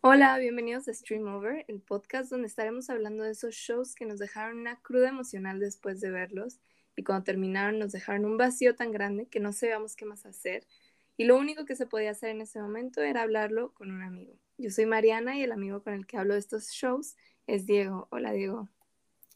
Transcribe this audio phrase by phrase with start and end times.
[0.00, 4.20] Hola, bienvenidos a Stream Over, el podcast donde estaremos hablando de esos shows que nos
[4.20, 6.60] dejaron una cruda emocional después de verlos
[6.94, 10.64] y cuando terminaron nos dejaron un vacío tan grande que no sabíamos qué más hacer
[11.16, 14.34] y lo único que se podía hacer en ese momento era hablarlo con un amigo.
[14.56, 17.16] Yo soy Mariana y el amigo con el que hablo de estos shows
[17.48, 18.06] es Diego.
[18.12, 18.68] Hola Diego.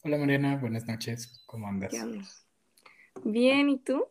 [0.05, 1.93] Hola Mariana, buenas noches, ¿cómo andas?
[3.25, 4.05] Bien, ¿y tú?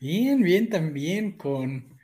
[0.00, 1.98] Bien, bien también, con,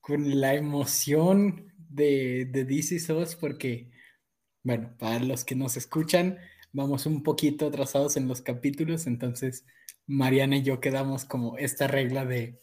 [0.00, 3.90] con la emoción de, de DC SOS, porque,
[4.62, 6.38] bueno, para los que nos escuchan,
[6.72, 9.64] vamos un poquito atrasados en los capítulos, entonces
[10.06, 12.60] Mariana y yo quedamos como esta regla de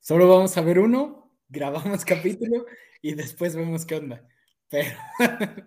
[0.00, 2.66] solo vamos a ver uno, grabamos capítulo
[3.02, 4.26] y después vemos qué onda.
[4.70, 4.96] Pero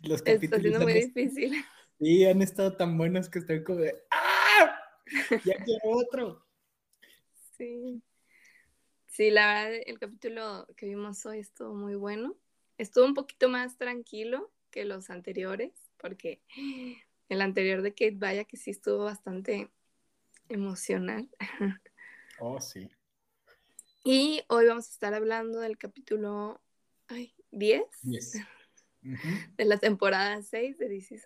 [0.00, 0.42] los capítulos.
[0.42, 1.64] Está siendo muy difícil.
[1.98, 4.78] Sí, han estado tan buenos que estoy como de ¡Ah!
[5.44, 6.46] Ya quiero otro.
[7.56, 8.02] Sí.
[9.16, 12.36] Sí, la verdad, el capítulo que vimos hoy estuvo muy bueno.
[12.76, 16.42] Estuvo un poquito más tranquilo que los anteriores, porque
[17.30, 19.70] el anterior de Kate vaya que sí estuvo bastante
[20.50, 21.30] emocional.
[22.38, 22.90] Oh, sí.
[24.04, 26.60] Y hoy vamos a estar hablando del capítulo
[27.08, 27.82] ay, 10
[29.56, 31.18] de la temporada 6 de DC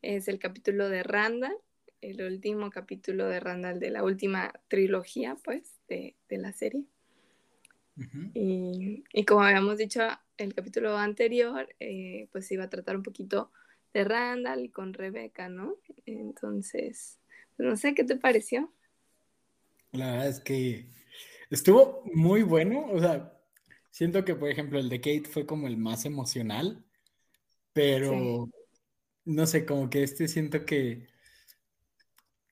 [0.00, 1.58] Es el capítulo de Randall
[2.00, 6.84] el último capítulo de Randall de la última trilogía, pues, de, la serie.
[8.34, 10.00] y, como habíamos dicho
[10.36, 13.50] el capítulo anterior, eh, pues iba a tratar un poquito
[13.92, 15.76] de Randall y con Rebeca, ¿no?
[16.06, 17.18] Entonces,
[17.58, 18.72] no sé, ¿qué te pareció?
[19.92, 20.86] La verdad es que
[21.50, 23.36] estuvo muy bueno, o sea,
[23.90, 26.84] siento que, por ejemplo, el de Kate fue como el más emocional,
[27.72, 28.48] pero
[29.24, 31.08] no sé, como que este siento que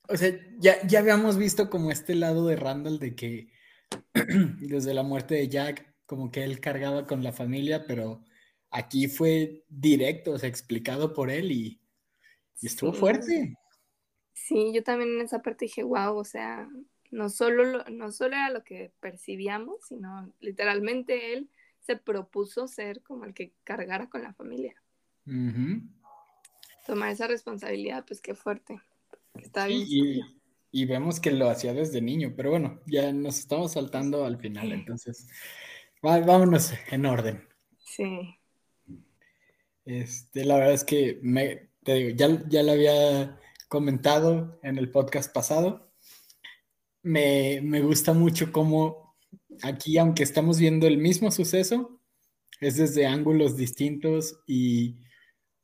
[0.09, 3.53] o sea, ya, ya habíamos visto como este lado de Randall de que
[4.15, 8.25] desde la muerte de Jack, como que él cargaba con la familia, pero
[8.71, 11.81] aquí fue directo, o sea, explicado por él y,
[12.63, 13.55] estuvo fuerte.
[14.33, 16.69] Sí, yo también en esa parte dije, wow, o sea,
[17.11, 23.25] no solo, no solo era lo que percibíamos, sino literalmente él se propuso ser como
[23.27, 24.75] el que cargara con la familia.
[26.87, 28.81] Tomar esa responsabilidad, pues qué fuerte
[30.71, 34.73] y, vemos que lo hacía desde niño, pero bueno, ya nos estamos saltando al final,
[34.73, 35.27] entonces
[36.03, 37.49] vámonos en orden.
[37.79, 38.35] Sí.
[39.85, 44.91] Este, la verdad es que me, te digo, ya, ya lo había comentado en el
[44.91, 45.91] podcast pasado.
[47.03, 49.17] Me, me gusta mucho cómo
[49.63, 52.01] aquí, aunque estamos viendo el mismo suceso,
[52.61, 54.99] es desde ángulos distintos y,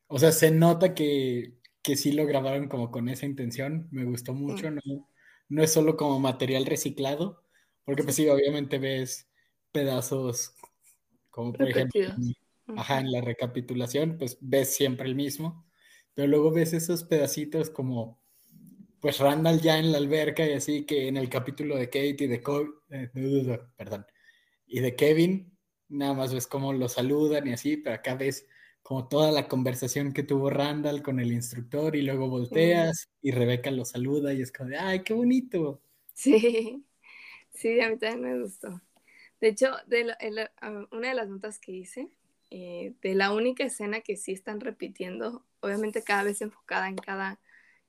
[0.07, 4.33] o sea, se nota que que sí lo grabaron como con esa intención, me gustó
[4.33, 4.81] mucho, no,
[5.51, 7.45] no es solo como material reciclado,
[7.85, 9.29] porque pues sí, obviamente ves
[9.71, 10.55] pedazos
[11.31, 12.01] como por ejemplo,
[12.77, 15.67] ajá, en la recapitulación, pues ves siempre el mismo,
[16.15, 18.23] pero luego ves esos pedacitos como
[19.01, 22.27] pues Randall ya en la alberca y así que en el capítulo de Kate y
[22.27, 22.43] de,
[22.91, 24.07] eh, perdón,
[24.67, 25.59] y de Kevin,
[25.89, 28.47] nada más ves cómo lo saludan y así, pero acá ves
[28.85, 33.71] como toda la conversación que tuvo Randall con el instructor y luego volteas y Rebeca
[33.71, 35.81] lo saluda y es como de, ay, qué bonito.
[36.13, 36.85] Sí,
[37.55, 38.83] sí, a mí también me gustó.
[39.41, 42.11] De hecho, de ah, una de las notas que hice,
[42.51, 47.41] eh, de la única escena que sí están repitiendo, obviamente cada vez enfocada en cada,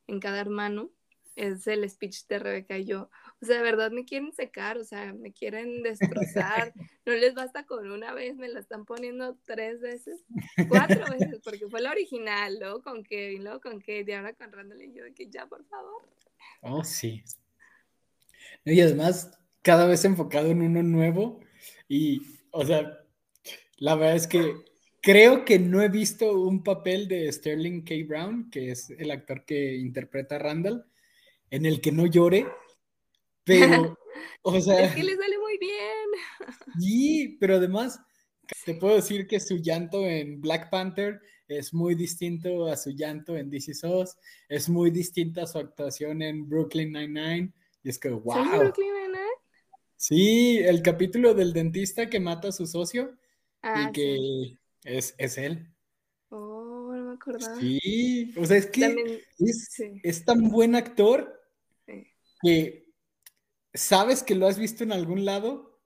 [0.07, 0.91] en cada hermano,
[1.35, 3.09] es el speech de Rebeca y yo.
[3.45, 6.73] O sea, de verdad me quieren secar, o sea, me quieren destrozar.
[7.05, 10.23] No les basta con una vez, me la están poniendo tres veces,
[10.67, 14.51] cuatro veces, porque fue la original, luego con Kevin, luego con Kate y ahora con
[14.51, 16.01] Randall y yo, de que ya, por favor.
[16.61, 17.23] Oh, sí.
[18.63, 21.41] Y además, cada vez enfocado en uno nuevo
[21.87, 23.05] y, o sea,
[23.77, 24.55] la verdad es que
[24.99, 27.93] creo que no he visto un papel de Sterling K.
[28.07, 30.87] Brown, que es el actor que interpreta a Randall,
[31.51, 32.47] en el que no llore,
[33.45, 33.97] pero,
[34.41, 34.85] o sea...
[34.85, 36.55] Es que le sale muy bien.
[36.79, 37.99] Sí, pero además,
[38.65, 43.37] te puedo decir que su llanto en Black Panther es muy distinto a su llanto
[43.37, 44.17] en DC SOS,
[44.49, 47.53] es muy distinto a su actuación en Brooklyn Nine-Nine,
[47.83, 48.57] y es que, wow.
[48.57, 49.25] Brooklyn Nine-Nine?
[49.95, 53.15] Sí, el capítulo del dentista que mata a su socio
[53.63, 55.67] y ah, que es, es él.
[56.29, 57.59] Oh, no me acordaba.
[57.59, 59.23] Sí, o sea, es que
[60.03, 61.41] es, tan buen actor
[62.41, 62.84] que
[63.75, 65.79] sabes que lo has visto en algún lado,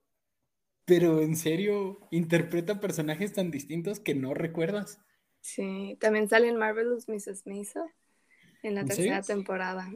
[0.84, 4.98] pero en serio interpreta personajes tan distintos que no recuerdas.
[5.40, 7.46] Sí, también sale en Marvelous Mrs.
[7.46, 7.84] Maisel
[8.62, 9.90] en la tercera temporada.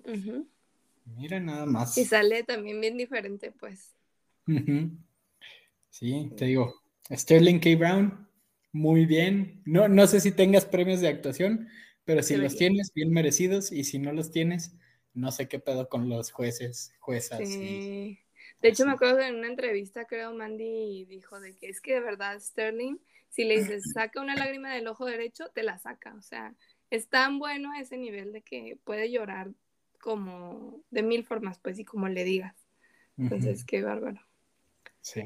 [1.16, 1.98] Mira nada más.
[1.98, 3.94] Y sale también bien diferente, pues.
[5.90, 6.74] Sí, te digo,
[7.10, 7.76] Sterling K.
[7.76, 8.28] Brown,
[8.72, 9.62] muy bien.
[9.64, 11.68] No, no sé si tengas premios de actuación,
[12.04, 14.76] pero si los tienes, bien merecidos, y si no los tienes,
[15.14, 17.38] no sé qué pedo con los jueces, juezas.
[17.48, 18.18] Sí.
[18.60, 21.94] de hecho, me acuerdo que en una entrevista, creo, Mandy dijo de que es que
[21.94, 22.98] de verdad Sterling,
[23.30, 26.14] si le dices saca una lágrima del ojo derecho, te la saca.
[26.14, 26.54] O sea,
[26.90, 29.50] es tan bueno a ese nivel de que puede llorar
[30.00, 32.54] como de mil formas, pues, y como le digas.
[33.16, 34.20] Entonces, qué bárbaro.
[35.00, 35.22] Sí.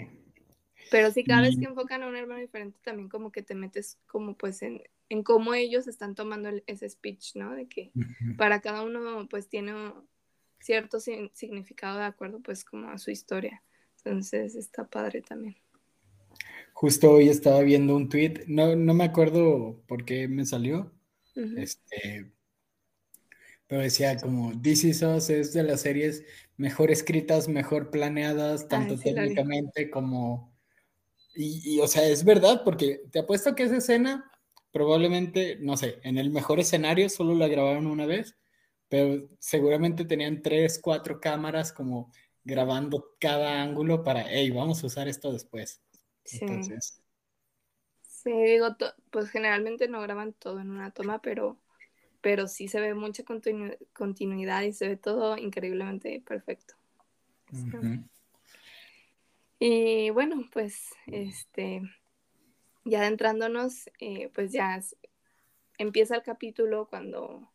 [0.90, 3.99] Pero sí, cada vez que enfocan a un hermano diferente, también como que te metes
[4.06, 7.55] como pues en, en cómo ellos están tomando ese speech, ¿no?
[7.55, 7.91] De que
[8.37, 9.73] para cada uno pues tiene
[10.61, 13.63] cierto significado de acuerdo pues como a su historia.
[14.05, 15.57] Entonces está padre también.
[16.73, 20.93] Justo hoy estaba viendo un tweet, no, no me acuerdo por qué me salió,
[21.57, 22.31] este,
[23.67, 26.25] pero decía como This Is Us es de las series
[26.57, 30.57] mejor escritas, mejor planeadas, tanto técnicamente como...
[31.35, 34.29] Y, y, o sea, es verdad, porque te apuesto que esa escena
[34.79, 38.37] probablemente, no sé, en el mejor escenario solo la grabaron una vez,
[38.89, 42.13] pero seguramente tenían tres, cuatro cámaras como
[42.45, 45.83] grabando cada ángulo para, hey, vamos a usar esto después.
[46.25, 46.39] Sí.
[46.43, 47.03] Entonces.
[48.03, 48.69] Sí, digo,
[49.11, 51.59] pues generalmente no graban todo en una toma, pero,
[52.21, 53.25] pero sí se ve mucha
[53.93, 56.75] continuidad y se ve todo increíblemente perfecto.
[59.59, 61.83] Y bueno, pues este,
[62.88, 64.81] ya adentrándonos, eh, pues ya
[65.79, 67.52] empieza el capítulo cuando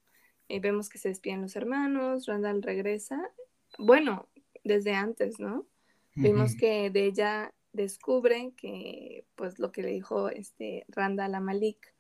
[0.50, 3.32] eh, vemos que se despiden los hermanos, Randall regresa.
[3.78, 4.30] Bueno,
[4.64, 5.68] desde antes, ¿no?
[6.16, 11.94] Vimos que de ella descubre que, pues, lo que le dijo este Randall a Malik,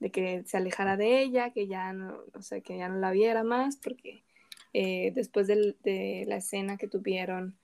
[0.00, 3.12] de que se alejara de ella, que ya no, o sea, que ya no la
[3.12, 4.24] viera más, porque
[4.72, 7.56] eh, después de la escena que tuvieron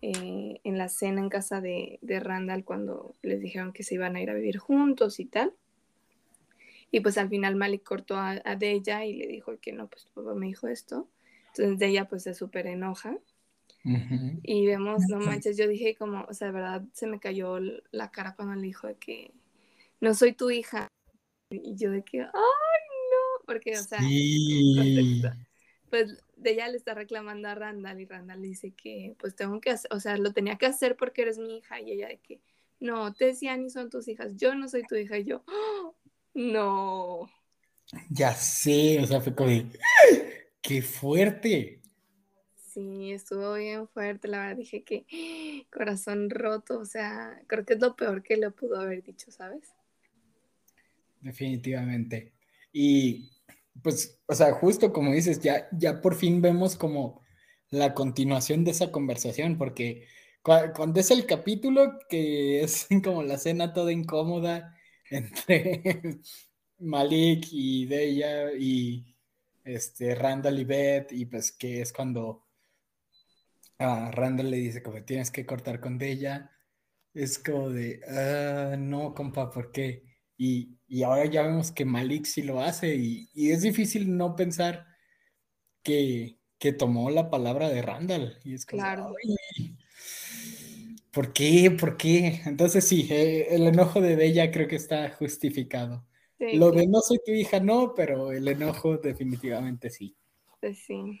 [0.00, 4.22] eh, en la cena en casa de, Randall cuando les dijeron que se iban a
[4.22, 5.52] ir a vivir juntos y tal.
[6.90, 10.04] Y pues al final Malik cortó a, a Deya y le dijo que no, pues
[10.04, 11.08] tu papá me dijo esto.
[11.48, 13.18] Entonces Deya pues se súper enoja.
[14.42, 17.58] Y vemos, no manches, yo dije como, o sea, de verdad se me cayó
[17.90, 19.32] la cara cuando le dijo de que
[20.00, 20.88] no soy tu hija.
[21.50, 23.98] Y yo de que, ay, no, porque, o sea,
[25.88, 29.70] pues de ella le está reclamando a Randall y Randall dice que pues tengo que
[29.70, 32.40] hacer, o sea, lo tenía que hacer porque eres mi hija y ella de que
[32.80, 35.94] no, te decían y son tus hijas, yo no soy tu hija y yo, ¡Oh!
[36.34, 37.30] no.
[38.10, 39.50] Ya sé, o sea, fue como
[40.62, 41.80] qué fuerte.
[42.54, 47.80] Sí, estuvo bien fuerte, la verdad dije que corazón roto, o sea, creo que es
[47.80, 49.74] lo peor que le pudo haber dicho, ¿sabes?
[51.20, 52.32] Definitivamente.
[52.72, 53.30] Y
[53.82, 57.22] pues, o sea, justo como dices, ya, ya por fin vemos como
[57.70, 60.06] la continuación de esa conversación, porque
[60.42, 64.74] cuando es el capítulo que es como la cena toda incómoda
[65.10, 66.20] entre
[66.78, 69.14] Malik y Deya y
[69.64, 72.46] este Randall y Beth, y pues que es cuando
[73.78, 76.50] a Randall le dice como tienes que cortar con Deya,
[77.14, 80.07] es como de, ah, no, compa, ¿por qué?
[80.38, 84.86] Y, ahora ya vemos que Malik sí lo hace y, es difícil no pensar
[85.82, 86.38] que,
[86.78, 88.38] tomó la palabra de Randall.
[88.44, 89.14] Y es como, claro.
[91.10, 91.70] ¿Por qué?
[91.70, 92.42] ¿Por qué?
[92.46, 96.06] Entonces sí, eh, el enojo de Bella creo que está justificado.
[96.38, 100.14] lo de no soy tu hija no, pero el enojo definitivamente sí.
[100.60, 101.20] Pues sí.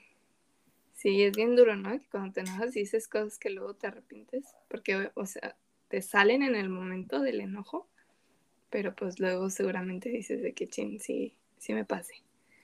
[0.94, 1.92] Sí, es bien duro, ¿no?
[1.92, 5.56] Que cuando te enojas y dices cosas que luego te arrepientes, porque, o sea,
[5.88, 7.88] te salen en el momento del enojo,
[8.70, 12.14] pero pues luego seguramente dices de que chin, sí, sí me pase.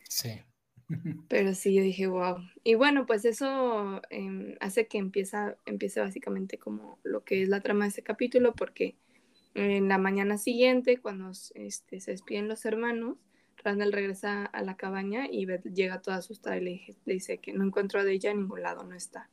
[0.08, 0.40] Sí.
[1.28, 2.37] Pero sí, yo dije, wow.
[2.62, 7.61] Y bueno, pues eso em, hace que empieza, empiece básicamente como lo que es la
[7.61, 8.96] trama de este capítulo, porque
[9.54, 13.16] en la mañana siguiente, cuando este, se despiden los hermanos,
[13.62, 17.64] Randall regresa a la cabaña y Beth llega toda asustada y le, dice que no
[17.64, 19.30] encuentro a ella en ningún lado, no está.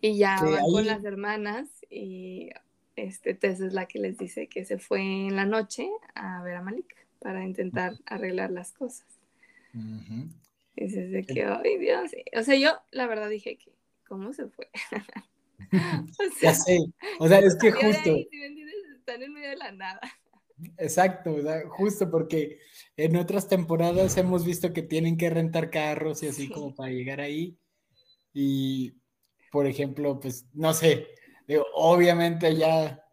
[0.00, 2.50] Y ya van con las hermanas y
[2.96, 6.56] este, Tess es la que les dice que se fue en la noche a ver
[6.56, 9.06] a Malik para intentar arreglar las cosas.
[10.76, 13.72] Y es de que, ay Dios, o sea, yo la verdad dije que,
[14.06, 14.68] ¿cómo se fue?
[15.72, 16.78] o sea, ya sé,
[17.18, 18.16] o sea, es que justo...
[18.96, 20.00] están en medio de la nada.
[20.78, 21.36] Exacto,
[21.70, 22.58] justo porque
[22.96, 27.20] en otras temporadas hemos visto que tienen que rentar carros y así como para llegar
[27.20, 27.58] ahí.
[28.32, 28.94] Y,
[29.50, 31.08] por ejemplo, pues, no sé,
[31.74, 33.04] obviamente ya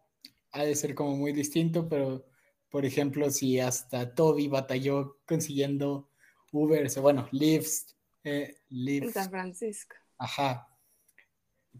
[0.52, 2.24] ha de ser como muy distinto, pero
[2.70, 6.08] por ejemplo, si hasta Toby batalló consiguiendo
[6.52, 7.92] Uber, o bueno, Lyft,
[8.24, 9.94] eh, En San Francisco.
[10.18, 10.68] Ajá.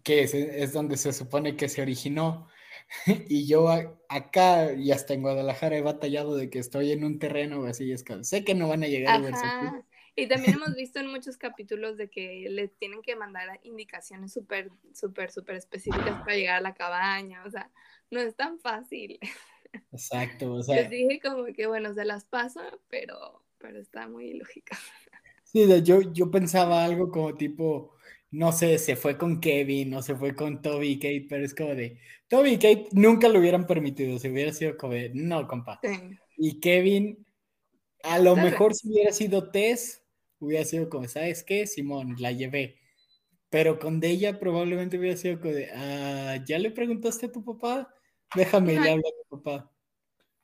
[0.02, 2.46] Que es, es, donde se supone que se originó.
[3.06, 3.68] y yo
[4.08, 8.02] acá y hasta en Guadalajara he batallado de que estoy en un terreno así, es
[8.02, 9.76] que sé que no van a llegar a verse aquí.
[10.14, 14.70] Y también hemos visto en muchos capítulos de que les tienen que mandar indicaciones súper,
[14.92, 17.70] súper, súper específicas para llegar a la cabaña, o sea,
[18.10, 19.18] no es tan fácil.
[19.90, 20.76] Exacto, o sea.
[20.76, 24.76] Les dije como que, bueno, se las paso, pero, pero está muy lógica.
[25.44, 27.94] Sí, yo, yo pensaba algo como tipo,
[28.30, 31.54] no sé, se fue con Kevin o se fue con Toby y Kate, pero es
[31.54, 35.46] como de, Toby y Kate nunca lo hubieran permitido, se hubiera sido como de, no,
[35.46, 35.80] compa.
[36.38, 37.26] Y Kevin,
[38.02, 40.01] a lo mejor si hubiera sido Tess,
[40.44, 41.66] hubiera sido como, ¿sabes qué?
[41.66, 42.78] Simón, la llevé.
[43.48, 47.94] Pero con Deya probablemente hubiera sido como de, ah, ¿ya le preguntaste a tu papá?
[48.34, 49.70] Déjame, le hablo a tu papá.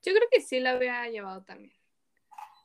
[0.02, 1.72] Yo creo que sí la había llevado también.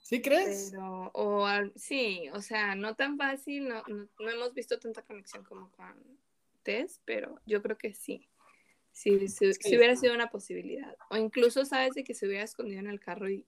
[0.02, 0.70] ¿Sí crees?
[0.72, 5.72] Pero, o, sí, o sea, no tan fácil, no, no, hemos visto tanta conexión como
[5.72, 5.96] con
[6.62, 8.30] Tess, pero yo creo que sí.
[8.92, 10.96] Sí, si, hubiera sido una posibilidad.
[11.10, 11.96] O incluso, ¿sabes?
[11.96, 13.46] De que se hubiera escondido en el carro y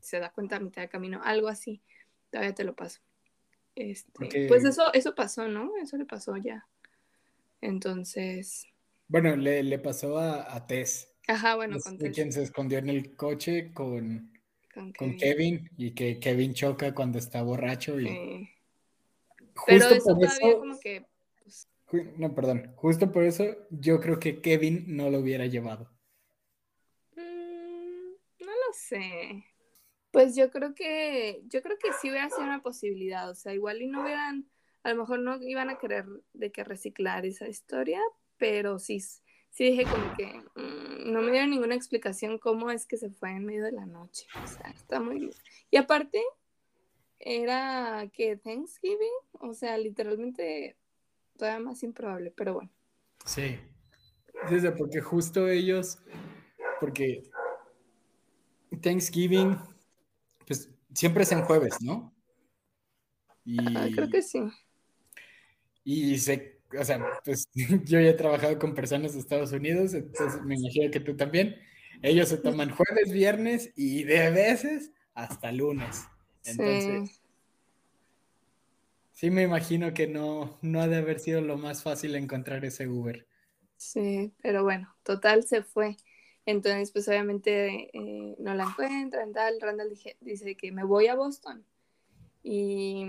[0.00, 1.82] se da cuenta a mitad de camino, algo así.
[2.30, 3.00] Todavía te lo paso.
[3.78, 5.70] Este, Pues eso, eso pasó, ¿no?
[5.80, 6.66] Eso le pasó ya.
[7.60, 8.66] Entonces.
[9.06, 11.14] Bueno, le, le pasó a, a Tess.
[11.28, 12.12] Ajá, bueno, con Tess.
[12.12, 14.32] quien se escondió en el coche con,
[14.74, 15.70] con Kevin.
[15.76, 18.00] y que Kevin choca cuando está borracho.
[18.00, 18.48] Y...
[19.66, 21.06] Pero eso todavía como que.
[21.90, 22.72] Pues no, perdón.
[22.74, 25.90] Justo por eso yo creo que Kevin no lo hubiera llevado.
[27.16, 29.44] Mm, no lo sé.
[30.10, 33.82] Pues yo creo que, yo creo que sí hubiera sido una posibilidad, o sea, igual
[33.82, 34.48] y no hubieran,
[34.82, 38.00] a lo mejor no iban a querer de que reciclar esa historia,
[38.38, 40.26] pero sí, sí dije como que
[40.60, 43.86] mm, no me dieron ninguna explicación cómo es que se fue en medio de la
[43.86, 45.32] noche, o sea, está muy bien.
[45.70, 46.22] Y aparte,
[47.18, 48.98] era que Thanksgiving,
[49.32, 50.76] o sea, literalmente
[51.36, 52.70] todavía más improbable, pero bueno.
[53.24, 53.58] Sí,
[54.48, 55.98] desde porque justo ellos,
[56.80, 57.22] porque
[58.80, 59.56] Thanksgiving
[60.48, 62.12] pues siempre es en jueves, ¿no?
[63.44, 63.56] Y,
[63.94, 64.40] creo que sí.
[65.84, 70.42] Y sé, o sea, pues yo ya he trabajado con personas de Estados Unidos, entonces
[70.42, 71.56] me imagino que tú también.
[72.00, 76.04] Ellos se toman jueves, viernes y de veces hasta lunes.
[76.44, 77.20] Entonces, sí,
[79.12, 82.86] sí me imagino que no, no ha de haber sido lo más fácil encontrar ese
[82.86, 83.26] Uber.
[83.76, 85.96] Sí, pero bueno, total se fue.
[86.48, 89.60] Entonces, pues obviamente eh, no la encuentran, tal.
[89.60, 91.62] Randall dice que me voy a Boston.
[92.42, 93.04] Y,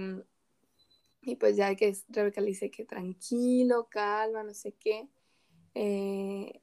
[1.39, 5.07] pues ya que Rebeca le dice que tranquilo, calma, no sé qué.
[5.73, 6.59] Eh,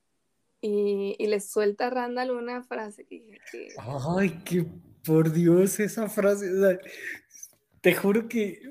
[0.60, 3.68] y, y, le suelta a Randall una frase que, que...
[4.18, 4.66] Ay, que
[5.02, 6.46] por Dios, esa frase.
[7.80, 8.70] te juro que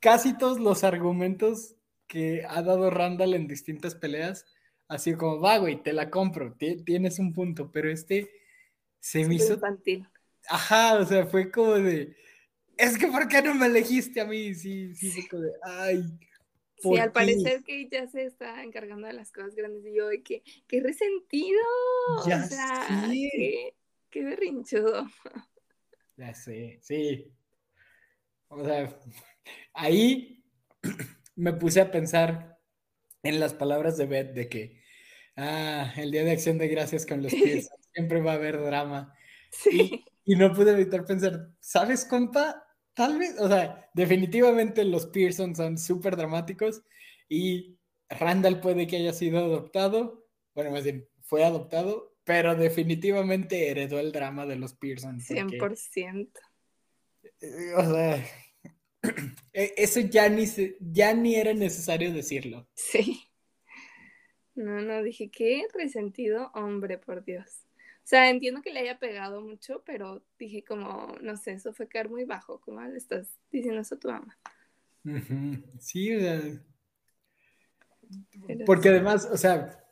[0.00, 1.76] casi todos los argumentos
[2.08, 4.44] que ha dado Randall en distintas peleas
[4.90, 8.28] así como, va, güey, te la compro, tienes un punto, pero este
[8.98, 9.54] se me hizo...
[9.54, 10.06] Infantil.
[10.48, 12.16] Ajá, o sea, fue como de,
[12.76, 14.52] es que ¿por qué no me elegiste a mí?
[14.52, 16.02] Sí, sí, fue como de, ay.
[16.78, 20.22] Sí, al parecer que ya se está encargando de las cosas grandes y yo, de
[20.22, 21.60] que, qué resentido.
[22.26, 23.74] Ya o sea, qué,
[24.10, 25.06] qué berrinchudo.
[26.16, 27.32] Ya sé, sí.
[28.48, 28.98] O sea,
[29.72, 30.42] ahí
[31.36, 32.58] me puse a pensar
[33.22, 34.79] en las palabras de Beth de que
[35.42, 37.70] Ah, el Día de Acción de Gracias con los pies.
[37.94, 39.14] Siempre va a haber drama.
[39.50, 40.04] Sí.
[40.26, 42.62] Y, no pude evitar pensar, ¿sabes, compa?
[42.92, 46.82] Tal vez, o sea, definitivamente los Pearson son súper dramáticos
[47.28, 47.78] y
[48.10, 54.12] Randall puede que haya sido adoptado, bueno, más bien, fue adoptado, pero definitivamente heredó el
[54.12, 55.20] drama de los Pearson.
[55.20, 56.30] 100%.
[57.40, 58.26] Eh, o sea,
[59.54, 60.44] e, eso ya ni,
[60.80, 62.68] ya ni era necesario decirlo.
[62.74, 63.29] Sí.
[64.54, 67.66] No, no, dije, qué resentido hombre, por Dios.
[67.98, 71.86] O sea, entiendo que le haya pegado mucho, pero dije como, no sé, eso fue
[71.86, 74.38] caer muy bajo, como le estás diciendo eso a tu mamá.
[75.78, 76.40] Sí, o sea,
[78.66, 79.84] porque además, o sea,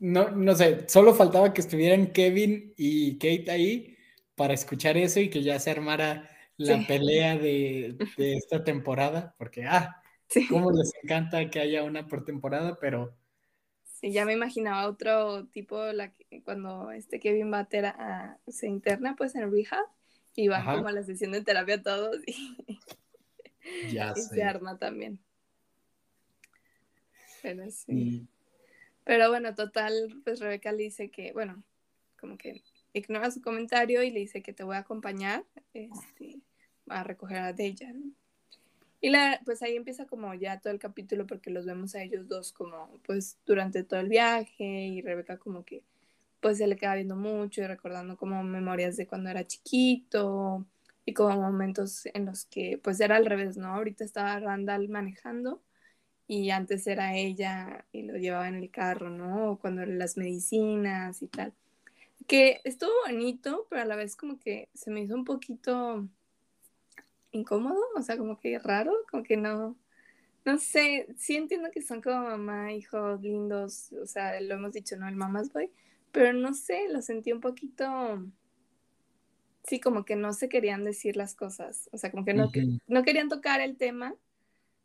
[0.00, 3.96] no, no sé, solo faltaba que estuvieran Kevin y Kate ahí
[4.34, 9.64] para escuchar eso y que ya se armara la pelea de, de, esta temporada, porque,
[9.64, 10.46] ah, Sí.
[10.48, 13.16] Cómo les encanta que haya una por temporada, pero...
[13.84, 16.12] Sí, ya me imaginaba otro tipo, la,
[16.44, 19.86] cuando este Kevin va a, se interna pues en rehab
[20.36, 22.56] y va como a la sesión de terapia todos y,
[23.92, 25.18] ya se arma también.
[27.42, 28.28] Pero sí.
[29.04, 31.64] Pero bueno, total, pues Rebeca le dice que, bueno,
[32.20, 36.40] como que ignora su comentario y le dice que te voy a acompañar este,
[36.88, 38.12] a recoger a Deja, ¿no?
[39.00, 42.26] Y la, pues ahí empieza como ya todo el capítulo porque los vemos a ellos
[42.28, 45.84] dos como pues durante todo el viaje y Rebeca como que
[46.40, 50.66] pues se le queda viendo mucho y recordando como memorias de cuando era chiquito
[51.04, 53.68] y como momentos en los que pues era al revés, ¿no?
[53.68, 55.62] Ahorita estaba Randall manejando
[56.26, 59.52] y antes era ella y lo llevaba en el carro, ¿no?
[59.52, 61.54] O cuando las medicinas y tal.
[62.26, 66.06] Que estuvo bonito, pero a la vez como que se me hizo un poquito
[67.32, 69.76] incómodo, o sea, como que raro, como que no,
[70.44, 74.96] no sé, sí entiendo que son como mamá, hijos lindos, o sea, lo hemos dicho,
[74.96, 75.08] ¿no?
[75.08, 75.70] El mamás boy,
[76.12, 78.24] pero no sé, lo sentí un poquito,
[79.64, 82.50] sí, como que no se querían decir las cosas, o sea, como que no,
[82.86, 84.14] no querían tocar el tema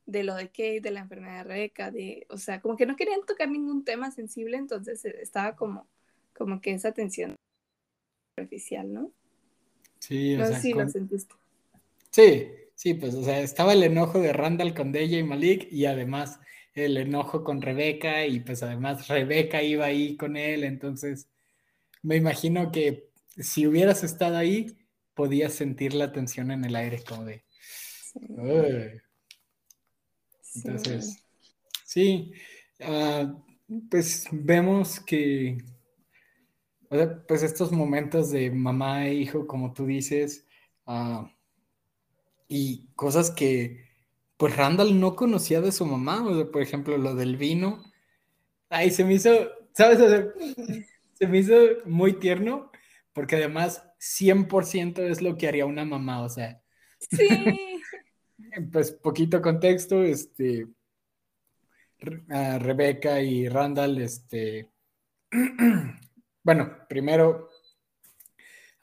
[0.06, 2.96] de lo de Kate, de la enfermedad de Rebeca, de, o sea, como que no
[2.96, 5.88] querían tocar ningún tema sensible, entonces eh, estaba como,
[6.36, 7.36] como que esa tensión
[8.36, 9.12] superficial, ¿no?
[10.00, 11.36] Sí, o no sé si lo sentiste.
[12.14, 15.86] Sí, sí, pues, o sea, estaba el enojo de Randall con Deja y Malik y
[15.86, 16.40] además
[16.76, 21.28] el enojo con Rebeca y pues además Rebeca iba ahí con él, entonces
[22.04, 24.78] me imagino que si hubieras estado ahí,
[25.16, 27.44] podías sentir la tensión en el aire como de...
[30.56, 31.26] Entonces,
[31.84, 32.32] sí,
[32.82, 33.36] ah,
[33.90, 35.58] pues vemos que,
[36.90, 40.46] o sea, pues estos momentos de mamá e hijo, como tú dices,
[40.86, 41.26] uh,
[42.48, 43.84] y cosas que
[44.38, 47.84] pues Randall no conocía de su mamá, o sea, por ejemplo, lo del vino.
[48.70, 49.32] Ay, se me hizo,
[49.74, 50.00] ¿sabes?
[51.14, 52.72] se me hizo muy tierno,
[53.14, 56.62] porque además 100% es lo que haría una mamá, o sea.
[57.00, 57.28] Sí.
[58.72, 60.68] pues poquito contexto, este,
[62.00, 64.70] Rebeca y Randall, este,
[66.44, 67.50] bueno, primero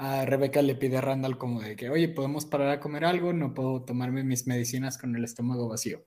[0.02, 3.34] a Rebeca le pide a Randall como de que, oye, ¿podemos parar a comer algo?
[3.34, 6.06] No puedo tomarme mis medicinas con el estómago vacío.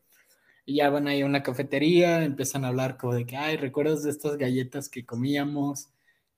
[0.66, 4.02] Y ya van ahí a una cafetería, empiezan a hablar como de que, ay, ¿recuerdas
[4.02, 5.92] de estas galletas que comíamos?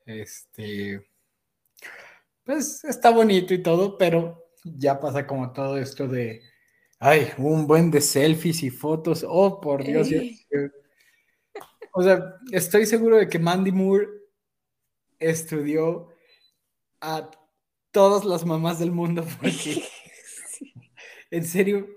[0.05, 1.07] Este,
[2.43, 6.41] pues está bonito y todo, pero ya pasa como todo esto de,
[6.99, 10.09] ay, un buen de selfies y fotos, oh, por Dios.
[11.93, 14.07] O sea, estoy seguro de que Mandy Moore
[15.19, 16.09] estudió
[16.99, 17.31] a
[17.95, 19.81] todas las mamás del mundo porque
[21.31, 21.87] en serio,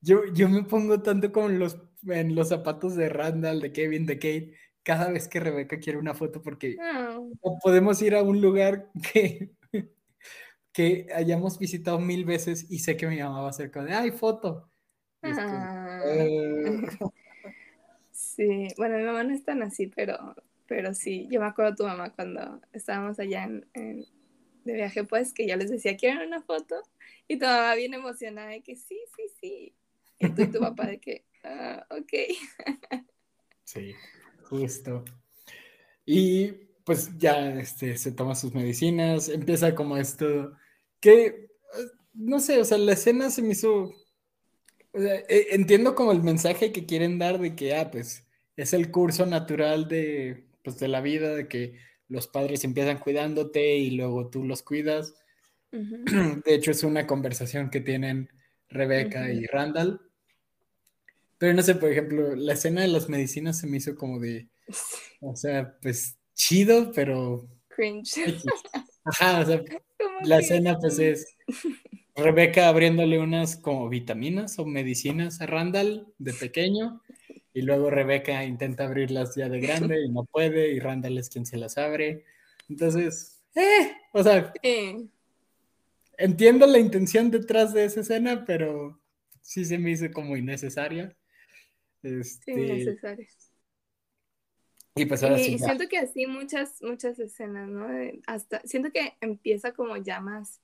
[0.00, 4.04] yo, yo me pongo tanto como en los, en los zapatos de Randall, de Kevin,
[4.04, 7.20] de Kate, cada vez que Rebeca quiere una foto porque ah.
[7.62, 9.52] podemos ir a un lugar que,
[10.72, 13.94] que hayamos visitado mil veces y sé que mi mamá va a ser como de,
[13.94, 14.68] ay, foto.
[15.22, 16.00] Ah.
[16.04, 16.82] Eh.
[18.10, 20.34] Sí, bueno, mi mamá no es tan así, pero,
[20.66, 24.06] pero sí, yo me acuerdo de tu mamá cuando estábamos allá en
[24.64, 26.76] de viaje, pues, que yo les decía, ¿quieren una foto?
[27.28, 29.74] Y tu mamá bien emocionada de que sí, sí, sí.
[30.18, 32.12] Y tú y tu papá de que, ah, ok.
[33.64, 33.94] Sí,
[34.44, 35.04] justo.
[36.06, 36.52] Y
[36.84, 40.52] pues ya este, se toma sus medicinas, empieza como esto,
[41.00, 41.48] que,
[42.12, 43.94] no sé, o sea, la escena se me hizo,
[44.92, 48.72] o sea, e, entiendo como el mensaje que quieren dar de que, ah, pues, es
[48.74, 53.90] el curso natural de, pues, de la vida, de que los padres empiezan cuidándote y
[53.92, 55.14] luego tú los cuidas.
[55.72, 58.30] De hecho, es una conversación que tienen
[58.68, 60.00] Rebeca y Randall.
[61.38, 64.48] Pero no sé, por ejemplo, la escena de las medicinas se me hizo como de,
[65.20, 67.48] o sea, pues chido, pero...
[67.68, 68.36] Cringe.
[69.04, 69.62] Ajá, o sea,
[70.24, 71.36] la escena pues es
[72.16, 77.02] Rebeca abriéndole unas como vitaminas o medicinas a Randall de pequeño
[77.54, 81.46] y luego Rebeca intenta abrirlas ya de grande y no puede, y Randall es quien
[81.46, 82.24] se las abre.
[82.68, 84.52] Entonces, eh, o sea,
[86.18, 89.00] entiendo la intención detrás de esa escena, pero
[89.40, 91.16] sí se me hizo como innecesaria.
[92.02, 92.52] Este...
[92.52, 93.28] Innecesaria.
[94.96, 95.54] Y pues ahora sí.
[95.54, 97.86] Y siento que así muchas, muchas escenas, ¿no?
[98.26, 100.60] Hasta, siento que empieza como ya más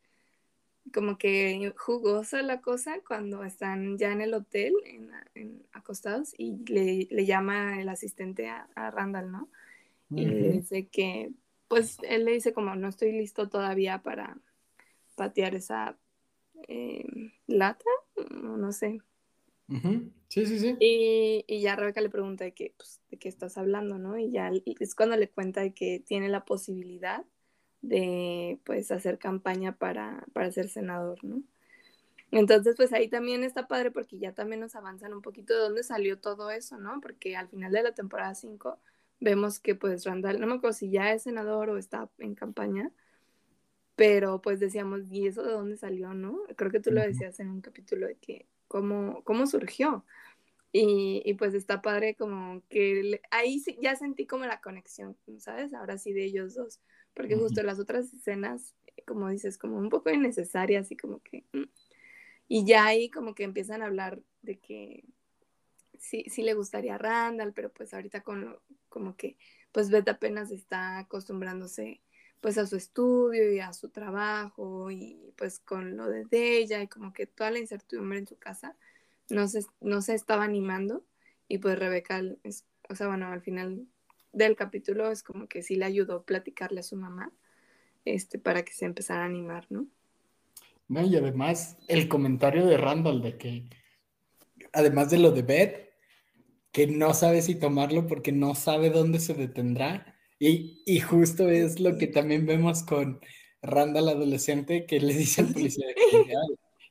[0.92, 4.74] como que jugosa la cosa cuando están ya en el hotel,
[5.34, 9.48] en, acostados, y le, le, llama el asistente a, Randall, ¿no?
[10.10, 11.30] Y le dice que,
[11.68, 14.36] pues él le dice como, no estoy listo todavía para
[15.14, 15.96] patear esa
[16.66, 17.06] eh,
[17.46, 17.84] lata,
[18.30, 19.00] no sé.
[20.28, 20.76] Sí, sí, sí.
[20.80, 24.18] Y, y, ya Rebeca le pregunta de, que, pues, de qué estás hablando, ¿no?
[24.18, 27.24] Y ya es cuando le cuenta de que tiene la posibilidad
[27.82, 31.42] de pues hacer campaña para, para ser senador, ¿no?
[32.32, 35.82] Entonces, pues ahí también está padre porque ya también nos avanzan un poquito de dónde
[35.82, 37.00] salió todo eso, ¿no?
[37.00, 38.78] Porque al final de la temporada 5
[39.20, 42.92] vemos que pues Randall, no me acuerdo si ya es senador o está en campaña,
[43.96, 46.38] pero pues decíamos, ¿y eso de dónde salió, no?
[46.56, 50.04] Creo que tú lo decías en un capítulo de que cómo, cómo surgió.
[50.72, 55.74] Y, pues está padre como que ahí ya sentí como la conexión, ¿sabes?
[55.74, 56.80] Ahora sí de ellos dos,
[57.14, 58.74] porque justo las otras escenas,
[59.06, 61.44] como dices, como un poco innecesarias y como que...
[61.52, 61.64] Mm,
[62.48, 65.04] y ya ahí como que empiezan a hablar de que
[65.98, 69.36] sí, sí le gustaría a Randall, pero pues ahorita con como que
[69.70, 72.02] pues Beth apenas está acostumbrándose
[72.40, 76.88] pues a su estudio y a su trabajo y pues con lo de ella y
[76.88, 78.76] como que toda la incertidumbre en su casa
[79.28, 81.04] no se, no se estaba animando
[81.48, 83.86] y pues Rebeca, es, o sea, bueno, al final
[84.32, 87.32] del capítulo es como que sí le ayudó a platicarle a su mamá
[88.04, 89.86] este, para que se empezara a animar, ¿no?
[90.88, 93.64] No, y además el comentario de Randall de que,
[94.72, 95.90] además de lo de Beth,
[96.72, 100.16] que no sabe si tomarlo porque no sabe dónde se detendrá.
[100.38, 103.20] Y, y justo es lo que también vemos con
[103.62, 105.86] Randall adolescente que le dice al policía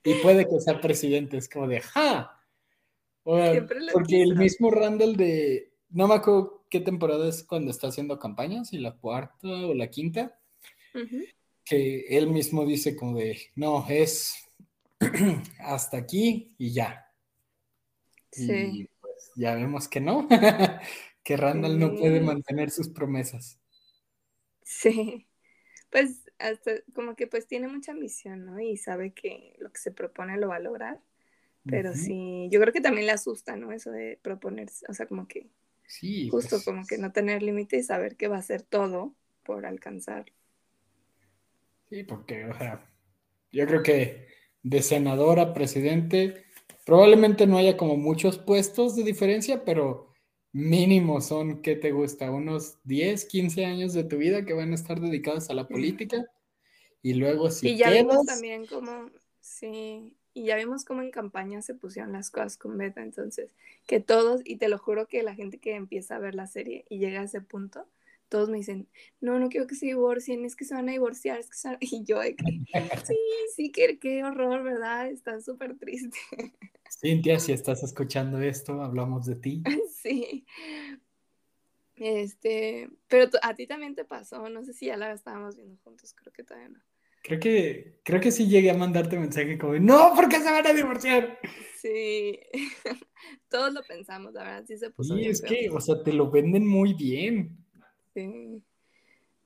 [0.04, 2.36] y puede que sea presidente, es como de ¡ja!
[3.24, 8.70] porque el mismo Randall de, no me acuerdo qué temporada es cuando está haciendo campañas,
[8.70, 10.40] si la cuarta o la quinta,
[11.66, 14.36] que él mismo dice como de, no, es
[15.60, 17.06] hasta aquí y ya.
[18.32, 18.90] Sí
[19.36, 20.28] ya vemos que no,
[21.24, 23.60] que Randall no puede mantener sus promesas.
[24.64, 25.28] Sí,
[25.90, 28.60] pues hasta como que pues tiene mucha ambición, ¿no?
[28.60, 31.02] Y sabe que lo que se propone lo va a lograr.
[31.66, 33.72] Pero sí, yo creo que también le asusta, ¿no?
[33.72, 35.50] Eso de proponerse, o sea, como que
[35.90, 39.14] sí, justo pues como que no tener límite y saber que va a hacer todo
[39.44, 40.32] por alcanzar.
[41.90, 42.88] Sí, porque, o sea,
[43.52, 44.28] yo creo que
[44.64, 46.46] de senador a presidente
[46.90, 50.12] Probablemente no haya como muchos puestos de diferencia, pero
[50.54, 52.32] mínimo son, ¿qué te gusta?
[52.32, 56.26] Unos 10, 15 años de tu vida que van a estar dedicados a la política.
[57.04, 61.62] Y luego si Y ya vimos también como, sí, y ya vimos cómo en campaña
[61.62, 63.52] se pusieron las cosas con Beta, entonces,
[63.88, 66.86] que todos, y te lo juro que la gente que empieza a ver la serie
[66.90, 67.88] y llega a ese punto,
[68.30, 68.88] todos me dicen,
[69.20, 71.78] no, no quiero que se divorcien, es que se van a divorciar, es que se
[71.82, 73.18] Y yo, sí,
[73.56, 75.08] sí, qué, qué horror, ¿verdad?
[75.08, 76.18] Está súper triste.
[76.90, 79.64] Cintia, si estás escuchando esto, hablamos de ti.
[80.00, 80.46] Sí.
[81.98, 86.14] Este, pero a ti también te pasó, no sé si ya la estábamos viendo juntos,
[86.14, 86.80] creo que todavía no.
[87.30, 90.74] Creo que, creo que sí llegué a mandarte mensaje como, no, porque se van a
[90.74, 91.38] divorciar.
[91.80, 92.40] Sí,
[93.50, 95.16] todos lo pensamos, la verdad, sí se puso.
[95.16, 97.56] Sí, es que, o sea, te lo venden muy bien.
[98.16, 98.64] Sí.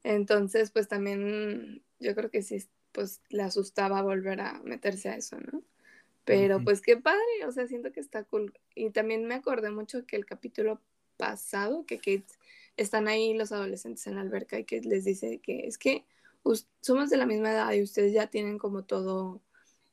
[0.01, 5.37] Entonces, pues también yo creo que sí, pues le asustaba volver a meterse a eso,
[5.41, 5.61] ¿no?
[6.23, 8.57] Pero pues qué padre, o sea, siento que está cool.
[8.75, 10.79] Y también me acordé mucho que el capítulo
[11.17, 12.23] pasado, que Kate,
[12.77, 16.05] están ahí los adolescentes en la alberca y que les dice que es que
[16.81, 19.41] somos de la misma edad y ustedes ya tienen como todo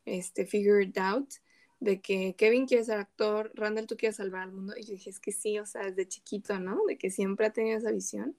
[0.05, 1.33] este figured out
[1.81, 5.11] de que Kevin quiere ser actor, Randall tú quieres salvar al mundo y yo dije
[5.11, 6.85] es que sí, o sea, desde chiquito, ¿no?
[6.87, 8.37] De que siempre ha tenido esa visión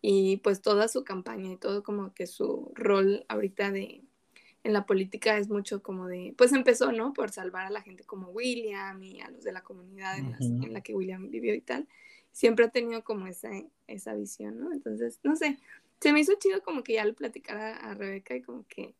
[0.00, 4.04] y pues toda su campaña y todo como que su rol ahorita de
[4.64, 7.12] en la política es mucho como de, pues empezó, ¿no?
[7.12, 10.80] Por salvar a la gente como William y a los de la comunidad en, la
[10.80, 11.86] que William vivió y tal.
[12.32, 13.50] Siempre ha tenido como esa,
[13.86, 14.72] esa visión, ¿no?
[14.72, 15.58] Entonces, no sé,
[16.00, 18.94] se me hizo chido como que ya le platicara a Rebeca y como que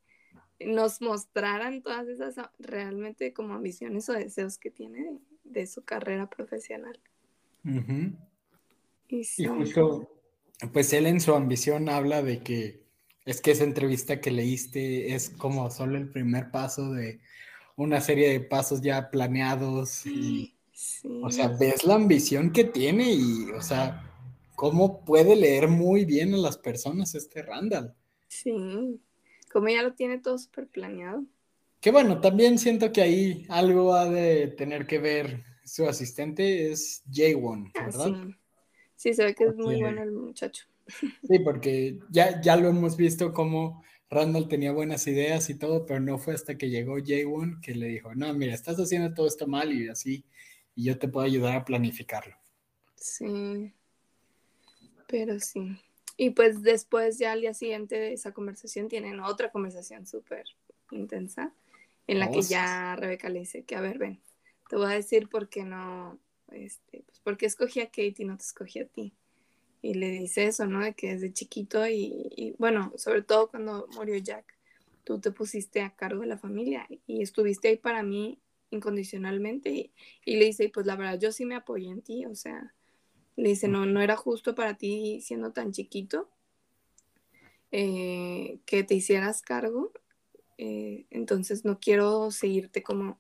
[0.61, 6.99] nos mostraran todas esas realmente como ambiciones o deseos que tiene de, su carrera profesional.
[9.09, 9.45] y, sí.
[9.45, 10.11] y justo
[10.73, 12.85] pues él en su ambición habla de que
[13.25, 17.21] es que esa entrevista que leíste es como solo el primer paso de
[17.77, 20.05] una serie de pasos ya planeados.
[20.07, 20.55] Y,
[21.23, 24.04] O sea, ves la ambición que tiene y, o sea,
[24.55, 27.95] cómo puede leer muy bien a las personas este Randall.
[28.29, 29.01] Sí,
[29.53, 31.25] como ya lo tiene todo súper planeado.
[31.81, 37.03] Que bueno, también siento que ahí algo ha de tener que ver su asistente, es
[37.11, 38.29] J1, ah, ¿verdad?
[38.97, 40.65] Sí, se ve que es muy bueno el muchacho.
[40.87, 46.01] Sí, porque ya, ya lo hemos visto como Randall tenía buenas ideas y todo, pero
[46.01, 49.47] no fue hasta que llegó Jay-Won que le dijo, no, mira, estás haciendo todo esto
[49.47, 50.25] mal y así,
[50.75, 52.37] y yo te puedo ayudar a planificarlo.
[52.97, 53.73] Sí,
[55.15, 55.81] pero sí.
[56.17, 60.45] Y pues después, ya al día siguiente de esa conversación, tienen otra conversación súper
[60.91, 61.55] intensa,
[62.09, 64.21] en la que ya Rebeca le dice que, a ver, ven,
[64.69, 66.19] te voy a decir por qué no,
[66.51, 69.15] este, pues porque escogí a Kate y no te escogí a ti.
[69.83, 70.83] Y le dice eso, ¿no?
[70.83, 74.47] De que desde chiquito y, bueno, sobre todo cuando murió Jack,
[75.05, 79.93] tú te pusiste a cargo de la familia y estuviste ahí para mí incondicionalmente.
[80.25, 82.75] Y, le dice, pues la verdad, yo sí me apoyé en ti, o sea,
[83.37, 86.29] le dice, no, no era justo para ti siendo tan chiquito
[87.73, 89.93] eh, que te hicieras cargo.
[90.59, 93.17] Eh, entonces no quiero seguirte como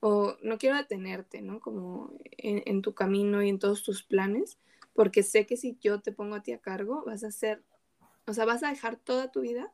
[0.00, 1.60] o no quiero detenerte, ¿no?
[1.60, 4.58] Como en, tu camino y en todos tus planes,
[4.94, 7.62] porque sé que si yo te pongo a ti a cargo, vas a hacer,
[8.26, 9.70] o sea, vas a dejar toda tu vida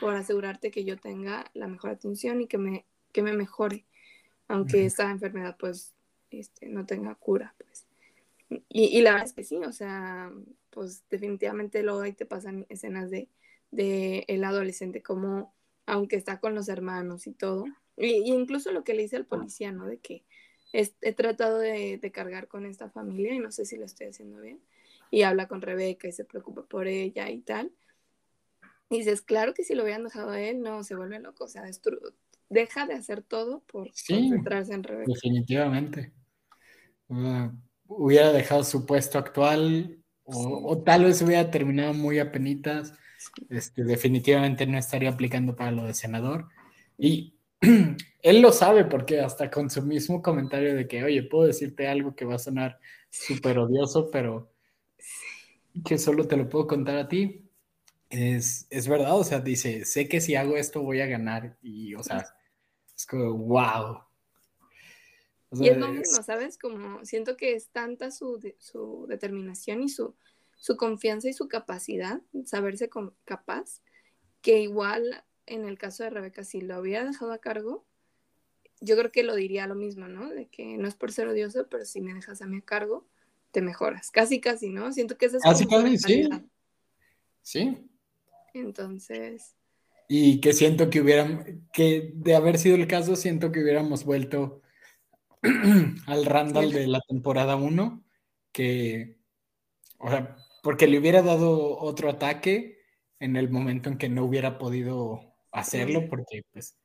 [0.00, 3.84] por asegurarte que yo tenga la mejor atención y que me, que me mejore,
[4.46, 5.92] aunque esta enfermedad pues
[6.30, 7.86] este, no tenga cura, pues.
[8.68, 10.30] Y, la verdad es que sí, o sea,
[10.70, 13.28] pues definitivamente luego ahí te pasan escenas de,
[13.70, 15.54] de el adolescente como,
[15.86, 17.64] aunque está con los hermanos y todo,
[17.96, 19.86] y, incluso lo que le dice al policía, ¿no?
[19.86, 20.24] De que
[20.72, 24.60] he tratado de, cargar con esta familia y no sé si lo estoy haciendo bien.
[25.10, 27.70] Y habla con Rebeca y se preocupa por ella y tal.
[28.90, 31.48] Y dices, claro que si lo hubieran dejado a él, no, se vuelve loco, o
[31.48, 31.64] sea,
[32.48, 35.12] deja de hacer todo por concentrarse en Rebeca.
[35.12, 36.12] Definitivamente.
[37.86, 42.94] Hubiera dejado su puesto actual o, tal vez hubiera terminado muy apenitas.
[43.50, 46.48] Este, definitivamente no estaría aplicando para lo de senador.
[46.96, 47.34] Y
[48.22, 52.14] él lo sabe porque hasta con su mismo comentario de que, oye, puedo decirte algo
[52.14, 52.78] que va a sonar
[53.10, 54.50] súper odioso, pero
[55.84, 57.42] que solo te lo puedo contar a ti.
[58.10, 61.94] Es, es, verdad, o sea, dice, sé que si hago esto voy a ganar y,
[61.94, 62.24] o sea,
[62.96, 63.98] es como, wow.
[65.58, 66.58] Y es lo mismo, ¿sabes?
[66.58, 70.14] Como siento que es tanta su, su determinación y su,
[70.56, 72.88] su confianza y su capacidad, saberse
[73.24, 73.80] capaz,
[74.40, 77.84] que igual en el caso de Rebeca, si lo hubiera dejado a cargo,
[78.80, 80.28] yo creo que lo diría lo mismo, ¿no?
[80.30, 83.06] De que no es por ser odioso, pero si me dejas a mí a cargo,
[83.50, 84.10] te mejoras.
[84.10, 84.92] Casi, casi, ¿no?
[84.92, 86.28] Siento que esa es casi, casi, sí.
[87.42, 87.88] Sí.
[88.52, 89.54] Entonces.
[90.08, 94.60] Y que siento que hubieran, que de haber sido el caso, siento que hubiéramos vuelto
[96.06, 98.02] al Randall de la temporada 1,
[98.52, 99.18] que,
[99.98, 102.78] o sea, porque le hubiera dado otro ataque
[103.20, 105.20] en el momento en que no hubiera podido
[105.52, 106.76] hacerlo porque pues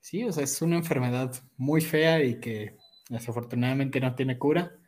[0.00, 2.76] sí, o sea, es una enfermedad muy fea y que
[3.08, 4.78] desafortunadamente no tiene cura.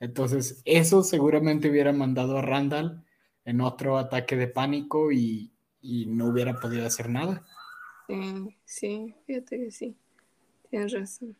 [0.00, 3.04] Entonces, eso seguramente hubiera mandado a Randall
[3.44, 7.46] en otro ataque de pánico y, no hubiera podido hacer nada.
[8.06, 9.96] Sí, sí, fíjate que sí,
[10.70, 11.36] tienes razón.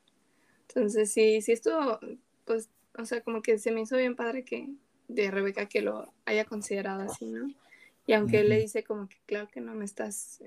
[0.68, 1.98] Entonces, sí, sí esto,
[2.44, 4.68] pues, o sea, como que se me hizo bien padre que
[5.08, 7.48] de Rebeca que lo haya considerado así, ¿no?
[8.06, 10.42] Y aunque él le dice como que, claro que no me estás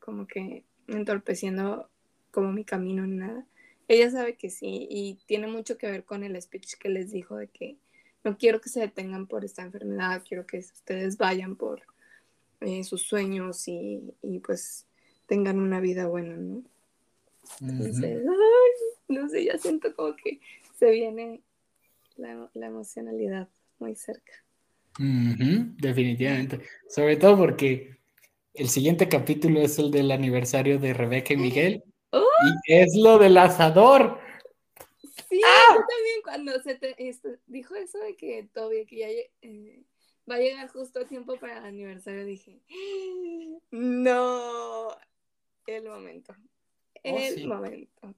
[0.00, 1.88] como que entorpeciendo
[2.30, 3.46] como mi camino ni nada.
[3.88, 7.36] Ella sabe que sí y tiene mucho que ver con el speech que les dijo
[7.36, 7.76] de que
[8.22, 11.82] no quiero que se detengan por esta enfermedad, quiero que ustedes vayan por
[12.60, 14.12] eh, sus sueños y,
[14.44, 14.86] pues
[15.26, 16.62] tengan una vida buena, ¿no?
[17.60, 18.22] Entonces,
[19.10, 20.40] no sé, ya siento como que
[20.78, 21.42] se viene
[22.16, 24.32] la, la emocionalidad muy cerca.
[24.98, 26.60] definitivamente.
[26.88, 27.98] Sobre todo porque
[28.54, 31.84] el siguiente capítulo es el del aniversario de Rebeca y Miguel.
[32.10, 32.24] ¡Oh!
[32.66, 34.18] Y es lo del asador.
[35.28, 35.74] Sí, ¡Ah!
[35.74, 36.96] yo también cuando se te,
[37.46, 39.08] dijo eso de que Toby, que ya
[39.42, 39.84] eh,
[40.28, 42.60] va a llegar justo a tiempo para el aniversario, dije,
[43.70, 44.88] no,
[45.66, 46.34] el momento,
[47.04, 48.14] oh, el momento.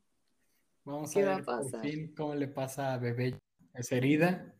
[0.85, 3.38] Vamos a ver por fin cómo le pasa a Bebé
[3.75, 4.55] esa herida.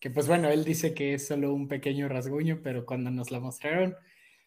[0.00, 3.40] Que pues bueno, él dice que es solo un pequeño rasguño, pero cuando nos la
[3.40, 3.96] mostraron,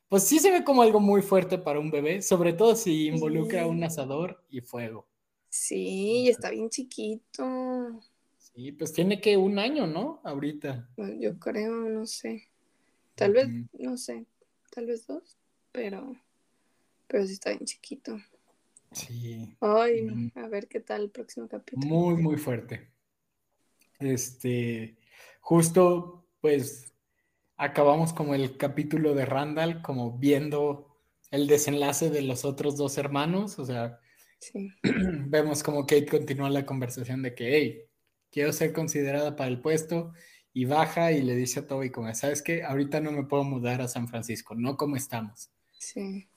[0.08, 3.68] pues sí se ve como algo muy fuerte para un bebé, sobre todo si involucra
[3.68, 5.08] un asador y fuego.
[5.50, 8.02] Sí, está bien chiquito.
[8.38, 10.22] Sí, pues tiene que un año, ¿no?
[10.24, 10.90] Ahorita.
[11.20, 12.48] Yo creo, no sé.
[13.16, 14.26] Tal vez, no sé,
[14.72, 15.38] tal vez dos,
[15.72, 16.16] pero,
[17.08, 18.18] pero sí está bien chiquito.
[18.92, 19.56] Sí.
[19.62, 20.32] Ay, mm.
[20.36, 21.86] a ver qué tal el próximo capítulo.
[21.88, 22.92] Muy, muy fuerte.
[24.00, 24.98] Este,
[25.40, 26.94] justo, pues
[27.58, 30.92] acabamos como el capítulo de Randall, como viendo
[31.30, 34.00] el desenlace de los otros dos hermanos, o sea,
[34.84, 37.82] vemos como Kate continúa la conversación de que, hey,
[38.32, 40.14] quiero ser considerada para el puesto,
[40.54, 42.64] y baja y le dice a Toby como, ¿sabes qué?
[42.64, 45.50] Ahorita no me puedo mudar a San Francisco, no como estamos.
[45.72, 46.30] Sí.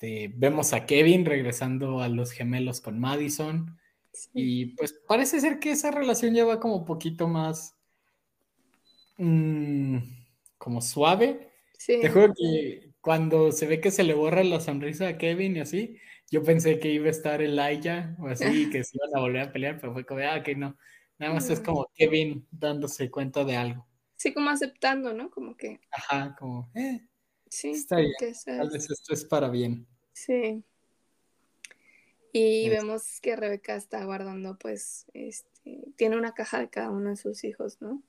[0.00, 3.78] Este, vemos a Kevin regresando a los gemelos con Madison,
[4.32, 7.76] y pues parece ser que esa relación ya va como un poquito más...
[9.18, 9.98] Mmm,
[10.58, 11.52] como suave.
[11.86, 15.60] Te juro que cuando se ve que se le borra la sonrisa a Kevin y
[15.60, 15.98] así,
[16.30, 19.52] yo pensé que iba a estar Elijah o así, que se iban a volver a
[19.52, 20.76] pelear, pero fue como, ah, que no.
[21.18, 23.86] Nada más es como Kevin dándose cuenta de algo.
[24.16, 25.30] Sí, como aceptando, ¿no?
[25.30, 25.80] Como que.
[25.92, 27.06] Ajá, como, eh.
[27.54, 28.12] Sí, está bien.
[28.44, 29.86] Tal vez esto es para bien.
[30.12, 30.64] Sí.
[32.32, 37.16] Y vemos que Rebeca está guardando, pues, este, tiene una caja de cada uno de
[37.16, 38.02] sus hijos, ¿no?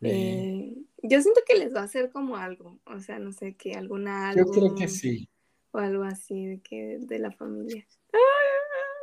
[0.00, 3.74] Eh, yo siento que les va a hacer como algo, o sea, no sé, que
[3.74, 5.28] alguna Yo creo que sí.
[5.70, 7.86] O algo así de que de la familia.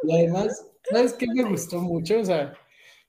[0.03, 2.19] Y además, ¿sabes qué me gustó mucho?
[2.19, 2.53] O sea,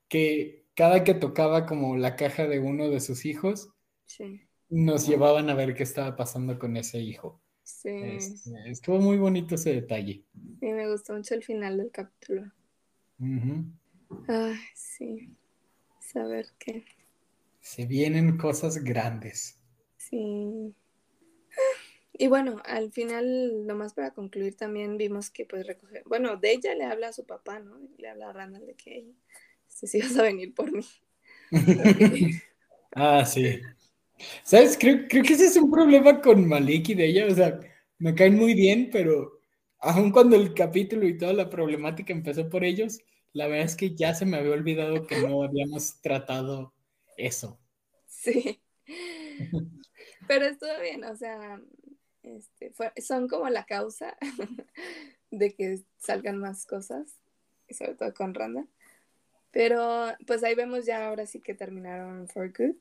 [0.07, 3.71] que cada que tocaba como la caja de uno de sus hijos,
[4.71, 7.41] nos llevaban a ver qué estaba pasando con ese hijo.
[7.63, 7.91] Sí.
[7.91, 10.25] Este, estuvo muy bonito ese detalle.
[10.61, 12.51] Sí, me gustó mucho el final del capítulo.
[14.29, 15.37] Ay, sí.
[16.01, 16.85] Saber qué.
[17.61, 19.59] Se vienen cosas grandes.
[19.97, 20.75] Sí.
[22.13, 26.75] Y bueno, al final, nomás para concluir, también vimos que pues recoger, bueno, de ella
[26.75, 27.79] le habla a su papá, ¿no?
[27.99, 29.07] Le habla a Randall de que
[29.69, 30.85] si sí vas a venir por mí.
[32.93, 33.61] ah, sí.
[34.43, 34.77] ¿Sabes?
[34.79, 37.61] Creo, creo que ese es un problema con Malik y de ella, o sea,
[37.99, 39.41] me caen muy bien, pero
[39.79, 43.01] aun cuando el capítulo y toda la problemática empezó por ellos,
[43.33, 46.75] la verdad es que ya se me había olvidado que no habíamos tratado
[47.17, 47.59] eso.
[48.07, 48.61] Sí.
[50.29, 51.61] Pero estuvo bien, o sea,
[52.23, 54.17] este, son como la causa
[55.31, 57.17] de que salgan más cosas,
[57.69, 58.67] sobre todo con Randa.
[59.53, 62.77] Pero pues ahí vemos ya ahora sí que terminaron For Good.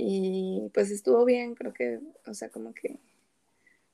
[0.00, 3.00] Y pues estuvo bien, creo que, o sea, como que,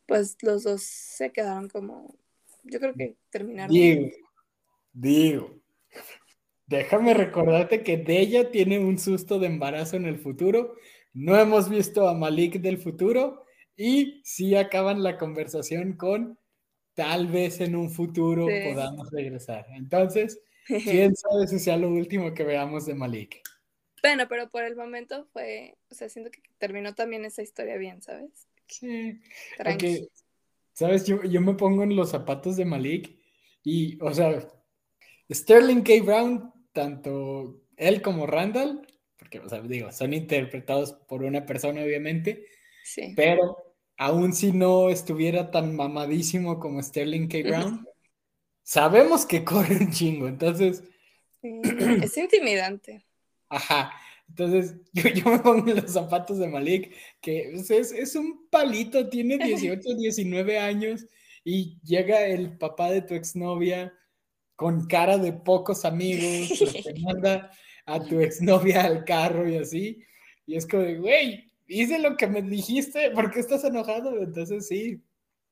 [0.06, 2.14] pues los dos se quedaron como,
[2.62, 3.74] yo creo que terminaron.
[3.74, 4.10] Digo,
[4.92, 5.54] digo,
[6.66, 10.76] déjame recordarte que Deya tiene un susto de embarazo en el futuro.
[11.14, 16.38] No hemos visto a Malik del futuro y sí acaban la conversación con
[16.92, 19.66] tal vez en un futuro podamos regresar.
[19.74, 23.40] Entonces, quién sabe si sea lo último que veamos de Malik.
[24.04, 28.02] Bueno, pero por el momento fue, o sea, siento que terminó también esa historia bien,
[28.02, 28.46] ¿sabes?
[28.66, 29.18] Sí.
[29.56, 30.08] Porque,
[30.74, 31.06] ¿sabes?
[31.06, 33.18] Yo, yo me pongo en los zapatos de Malik
[33.62, 34.46] y, o sea,
[35.32, 36.02] Sterling K.
[36.04, 38.86] Brown, tanto él como Randall,
[39.16, 42.44] porque, o sea, digo, son interpretados por una persona, obviamente,
[42.84, 43.14] sí.
[43.16, 47.38] pero aún si no estuviera tan mamadísimo como Sterling K.
[47.42, 47.88] Brown,
[48.62, 50.84] sabemos que corre un chingo, entonces...
[51.40, 53.02] es intimidante.
[53.48, 53.92] Ajá.
[54.28, 59.38] Entonces, yo, me pongo en los zapatos de Malik, que es, es, un palito, tiene
[59.44, 61.06] 18, 19 años
[61.44, 63.92] y llega el papá de tu exnovia
[64.56, 66.48] con cara de pocos amigos,
[66.84, 67.50] te manda
[67.86, 70.02] a tu exnovia al carro y así.
[70.46, 74.22] Y es como de, güey, hice lo que me dijiste, ¿por qué estás enojado?
[74.22, 75.02] Entonces sí,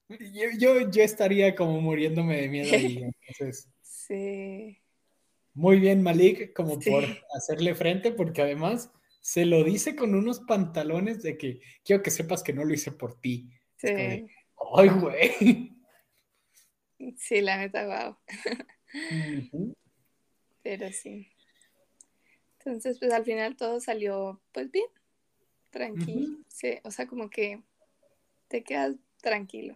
[0.09, 3.03] yo, yo, yo estaría como muriéndome de miedo ahí.
[3.27, 4.82] Entonces, sí.
[5.55, 11.23] Muy bien, Malik, como por hacerle frente, porque además se lo dice con unos pantalones
[11.23, 13.51] de que quiero que sepas que no lo hice por ti.
[13.77, 13.89] Sí.
[14.75, 15.73] Ay, güey.
[17.19, 18.17] Sí, la neta, wow.
[20.63, 21.29] Pero sí.
[22.59, 24.87] Entonces, pues al final todo salió, pues bien,
[25.71, 26.39] tranquilo.
[26.49, 27.61] Sí, o sea, como que
[28.49, 29.75] te quedas tranquilo.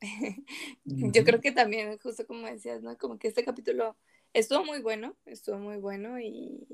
[0.84, 2.96] Yo creo que también, justo como decías, ¿no?
[2.98, 3.96] Como que este capítulo
[4.32, 6.66] estuvo muy bueno, estuvo muy bueno y,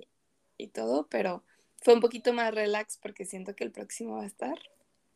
[0.72, 1.44] todo, pero
[1.80, 4.58] fue un poquito más relax porque siento que el próximo va a estar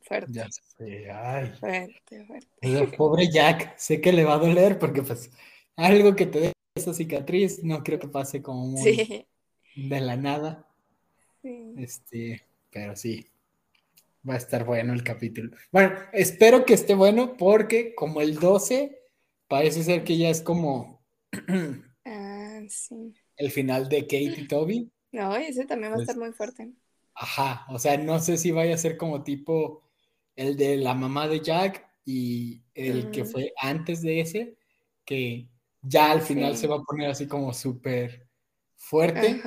[0.00, 0.32] fuerte.
[0.32, 1.52] Ya sé, ay.
[1.58, 2.48] Fuerte, fuerte.
[2.60, 5.30] El pobre Jack, sé que le va a doler porque pues
[5.76, 9.26] algo que te dé esa cicatriz no creo que pase como muy
[9.74, 10.66] de la nada.
[11.42, 11.74] Sí.
[11.76, 13.26] Este, pero sí,
[14.28, 15.56] va a estar bueno el capítulo.
[15.70, 19.00] Bueno, espero que esté bueno porque como el 12
[19.48, 21.02] parece ser que ya es como
[23.36, 24.90] el final de Kate y Toby.
[25.12, 26.72] No, ese también va a estar muy fuerte.
[27.14, 29.82] Ajá, o sea, no sé si vaya a ser como tipo
[30.36, 34.56] el de la mamá de Jack y el que fue antes de ese,
[35.04, 35.48] que
[35.82, 38.26] ya al final se va a poner así como súper
[38.76, 39.40] fuerte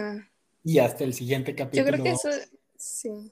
[0.63, 1.85] y hasta el siguiente capítulo.
[1.85, 2.29] Yo creo que eso,
[2.77, 3.31] sí.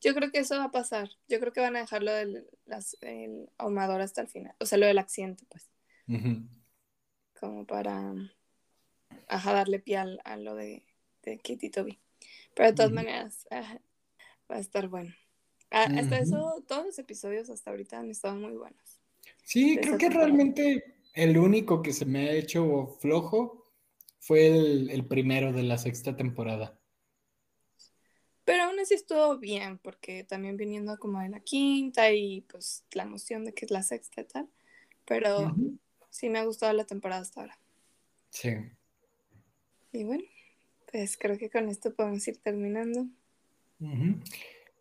[0.00, 1.10] Yo creo que eso va a pasar.
[1.28, 2.46] Yo creo que van a dejarlo del
[3.58, 4.54] ahumador hasta el final.
[4.60, 5.70] O sea, lo del accidente, pues.
[7.38, 8.14] Como para
[9.28, 10.84] ajá, darle pie a, lo de,
[11.22, 11.98] de Kitty Toby.
[12.54, 15.14] Pero de todas maneras, va a estar bueno.
[15.70, 19.00] Hasta eso, todos los episodios hasta ahorita han estado muy buenos.
[19.42, 23.72] Sí, creo que realmente el único que se me ha hecho flojo
[24.20, 26.78] fue el, primero de la sexta temporada.
[28.44, 33.02] Pero aún así estuvo bien, porque también viniendo como de la quinta y pues la
[33.02, 34.48] emoción de que es la sexta y tal.
[35.04, 35.54] Pero
[36.10, 37.58] sí me ha gustado la temporada hasta ahora.
[38.30, 38.50] Sí.
[39.96, 40.24] Y bueno,
[40.92, 43.06] pues creo que con esto podemos ir terminando.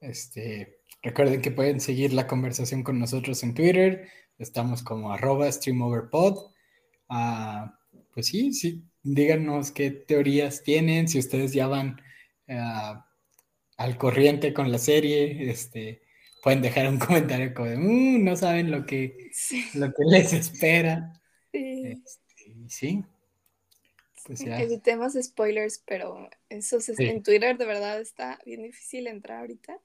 [0.01, 4.09] Este, recuerden que pueden seguir la conversación con nosotros en Twitter.
[4.37, 6.51] Estamos como arroba streamoverpod.
[7.07, 7.79] Ah,
[8.13, 12.01] pues sí, sí, díganos qué teorías tienen, si ustedes ya van
[12.49, 13.07] ah,
[13.77, 16.01] al corriente con la serie, este,
[16.43, 19.31] pueden dejar un comentario como de, mm, no saben lo que,
[19.75, 21.13] lo que les espera.
[21.53, 21.83] Sí.
[21.85, 23.03] Este, sí.
[24.25, 24.59] Pues ya.
[24.59, 29.79] Evitemos spoilers, pero eso en Twitter de verdad está bien difícil entrar ahorita.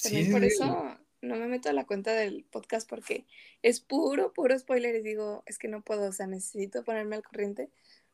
[0.00, 3.26] También por eso no me meto a la cuenta del podcast porque
[3.62, 7.24] es puro, puro spoiler y digo, es que no puedo, o sea, necesito ponerme al
[7.24, 7.68] corriente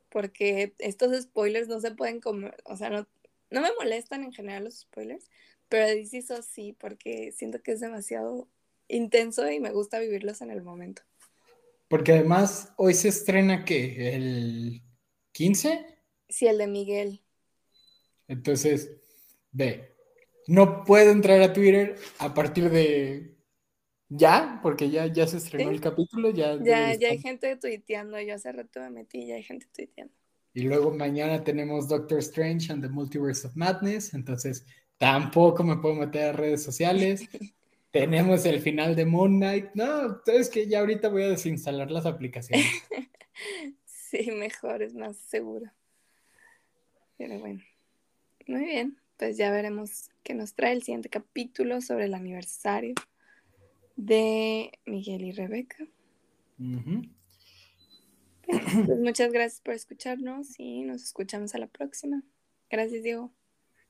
[0.09, 3.07] porque estos spoilers no se pueden comer, o sea, no,
[3.51, 5.29] no me molestan en general los spoilers,
[5.69, 8.49] pero DC sí, porque siento que es demasiado
[8.89, 11.03] intenso y me gusta vivirlos en el momento.
[11.89, 14.83] Porque además hoy se estrena que el
[15.37, 15.85] 15.
[16.31, 17.21] Sí, el de Miguel.
[18.27, 18.91] Entonces,
[19.53, 19.95] ve,
[20.47, 23.37] no puedo entrar a Twitter a partir de
[24.09, 26.31] ya, porque ya, ya se estrenó el capítulo.
[26.31, 28.19] Ya, ya, ya hay gente tuiteando.
[28.19, 30.15] Yo hace rato me metí ya hay gente tuiteando.
[30.55, 34.15] Y luego mañana tenemos Doctor Strange and the Multiverse of Madness.
[34.15, 34.65] Entonces
[34.97, 37.29] tampoco me puedo meter a redes sociales.
[37.91, 39.67] tenemos el final de Moon Knight.
[39.75, 42.65] No, es que ya ahorita voy a desinstalar las aplicaciones.
[44.25, 45.71] sí, mejor, es más seguro.
[47.17, 47.63] Pero bueno,
[48.47, 52.95] muy bien pues ya veremos qué nos trae el siguiente capítulo sobre el aniversario
[53.97, 55.87] de Miguel y Rebeca.
[58.47, 62.23] Pues muchas gracias por escucharnos y nos escuchamos a la próxima.
[62.71, 63.33] Gracias, Diego.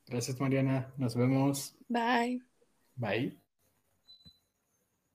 [0.07, 0.93] Gracias, Mariana.
[0.97, 1.75] Nos vemos.
[1.89, 2.41] Bye.
[2.95, 3.46] Bye.